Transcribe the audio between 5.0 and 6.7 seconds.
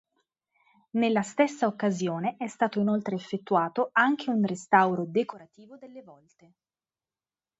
decorativo delle volte.